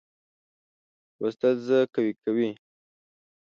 [1.19, 2.49] لوستل زه قوي کوي.